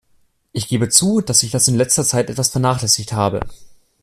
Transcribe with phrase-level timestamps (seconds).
[0.51, 3.39] Ich gebe zu, dass ich das in letzter Zeit etwas vernachlässigt habe.